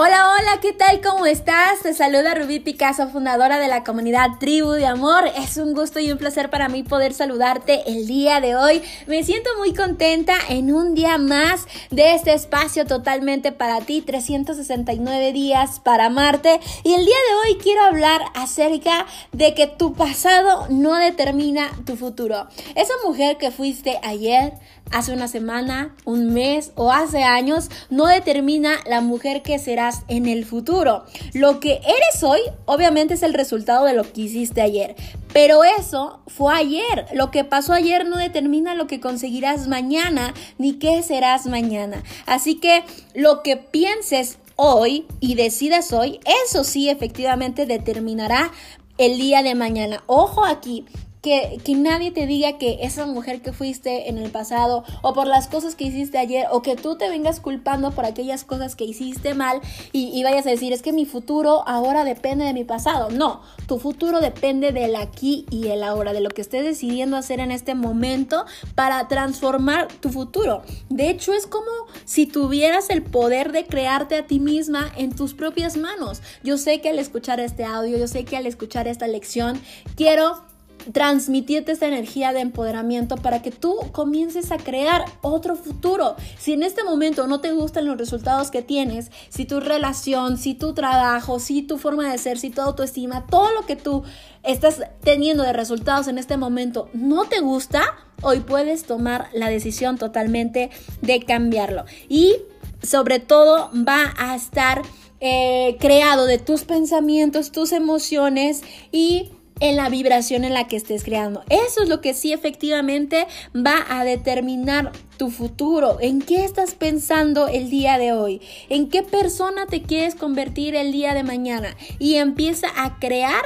[0.00, 1.00] Hola, hola, ¿qué tal?
[1.00, 1.80] ¿Cómo estás?
[1.82, 5.24] Te saluda Rubí Picasso, fundadora de la comunidad Tribu de Amor.
[5.36, 8.80] Es un gusto y un placer para mí poder saludarte el día de hoy.
[9.08, 15.32] Me siento muy contenta en un día más de este espacio totalmente para ti, 369
[15.32, 16.60] días para amarte.
[16.84, 21.96] Y el día de hoy quiero hablar acerca de que tu pasado no determina tu
[21.96, 22.46] futuro.
[22.76, 24.52] Esa mujer que fuiste ayer,
[24.92, 29.58] hace una semana, un mes o hace años no determina la mujer que
[30.08, 31.04] en el futuro.
[31.32, 34.96] Lo que eres hoy obviamente es el resultado de lo que hiciste ayer.
[35.32, 37.06] Pero eso fue ayer.
[37.12, 42.02] Lo que pasó ayer no determina lo que conseguirás mañana ni qué serás mañana.
[42.26, 48.50] Así que lo que pienses hoy y decidas hoy, eso sí efectivamente determinará
[48.98, 50.02] el día de mañana.
[50.06, 50.84] Ojo aquí,
[51.28, 55.46] que, nadie te diga que esa mujer que fuiste en el pasado o por las
[55.46, 59.34] cosas que hiciste ayer o que tú te vengas culpando por aquellas cosas que hiciste
[59.34, 59.60] mal
[59.92, 63.10] y, y, vayas a decir es que mi futuro ahora depende de mi pasado.
[63.10, 67.40] No, tu futuro depende del aquí y el ahora, de lo que estés decidiendo hacer
[67.40, 70.62] en este momento para transformar tu futuro.
[70.88, 71.70] De hecho, es como
[72.04, 76.22] si tuvieras el poder de crearte a ti misma en tus propias manos.
[76.42, 79.60] Yo sé que al escuchar este audio, yo sé que al escuchar esta lección,
[79.96, 80.42] quiero
[80.92, 86.16] transmitirte esta energía de empoderamiento para que tú comiences a crear otro futuro.
[86.38, 90.54] Si en este momento no te gustan los resultados que tienes, si tu relación, si
[90.54, 94.02] tu trabajo, si tu forma de ser, si tu autoestima, todo lo que tú
[94.42, 97.82] estás teniendo de resultados en este momento no te gusta,
[98.22, 100.70] hoy puedes tomar la decisión totalmente
[101.02, 101.84] de cambiarlo.
[102.08, 102.36] Y
[102.82, 104.82] sobre todo va a estar
[105.20, 108.62] eh, creado de tus pensamientos, tus emociones
[108.92, 111.42] y en la vibración en la que estés creando.
[111.48, 117.48] Eso es lo que sí efectivamente va a determinar tu futuro, en qué estás pensando
[117.48, 122.14] el día de hoy, en qué persona te quieres convertir el día de mañana y
[122.14, 123.42] empieza a crear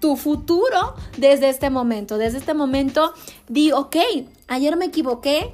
[0.00, 2.18] tu futuro desde este momento.
[2.18, 3.12] Desde este momento
[3.48, 3.96] di, ok,
[4.46, 5.52] ayer me equivoqué,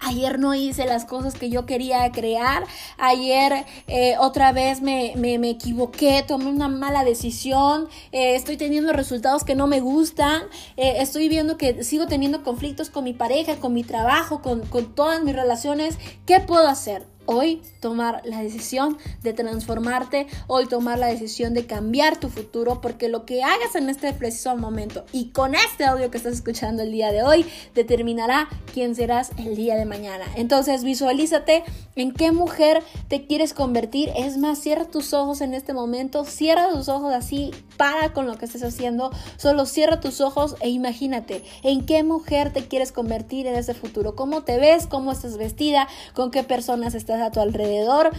[0.00, 2.64] Ayer no hice las cosas que yo quería crear.
[2.98, 5.12] Ayer eh, otra vez me,
[5.50, 7.88] equivoqué, tomé una mala decisión.
[8.12, 10.42] Eh, estoy teniendo resultados que no me gustan.
[10.76, 14.94] Eh, estoy viendo que sigo teniendo conflictos con mi pareja, con mi trabajo, con, con
[14.94, 15.98] todas mis relaciones.
[16.26, 17.17] ¿Qué puedo hacer?
[17.28, 23.08] Hoy tomar la decisión de transformarte, hoy tomar la decisión de cambiar tu futuro, porque
[23.08, 26.90] lo que hagas en este preciso momento y con este audio que estás escuchando el
[26.90, 27.44] día de hoy
[27.74, 30.24] determinará quién serás el día de mañana.
[30.36, 31.64] Entonces visualízate
[31.96, 34.10] en qué mujer te quieres convertir.
[34.16, 38.36] Es más, cierra tus ojos en este momento, cierra tus ojos así, para con lo
[38.36, 43.46] que estés haciendo, solo cierra tus ojos e imagínate en qué mujer te quieres convertir
[43.46, 47.40] en ese futuro, cómo te ves, cómo estás vestida, con qué personas estás a tu
[47.40, 48.10] alrededor,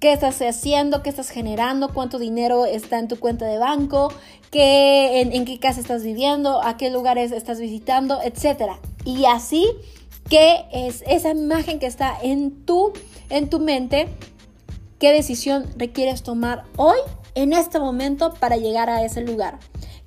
[0.00, 4.12] qué estás haciendo, qué estás generando, cuánto dinero está en tu cuenta de banco,
[4.50, 8.72] qué, en, qué casa estás viviendo, a qué lugares estás visitando, etc.
[9.04, 9.66] Y así,
[10.28, 12.92] ¿qué es esa imagen que está en tu,
[13.30, 14.08] en tu mente?
[14.98, 16.98] ¿Qué decisión requieres tomar hoy,
[17.34, 19.58] en este momento, para llegar a ese lugar?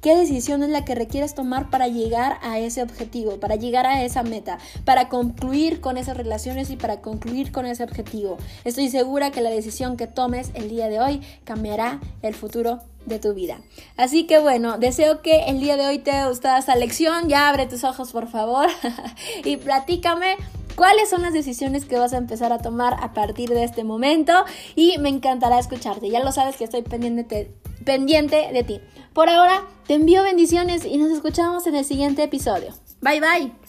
[0.02, 4.04] ¿Qué decisión es la que requieres tomar para llegar a ese objetivo, para llegar a
[4.04, 8.38] esa meta, para concluir con esas relaciones y para concluir con ese objetivo?
[8.64, 13.20] Estoy segura que la decisión que tomes el día de hoy cambiará el futuro de
[13.20, 13.62] tu vida.
[13.96, 17.30] Así que bueno, deseo que el día de hoy te haya gustado esta lección.
[17.30, 18.70] Ya abre tus ojos, por favor,
[19.46, 20.38] y platícame
[20.76, 24.34] cuáles son las decisiones que vas a empezar a tomar a partir de este momento
[24.76, 26.10] y me encantará escucharte.
[26.10, 27.52] Ya lo sabes que estoy pendiente,
[27.86, 28.82] pendiente de ti.
[29.14, 32.74] Por ahora, te envío bendiciones y nos escuchamos en el siguiente episodio.
[33.02, 33.61] Bye bye.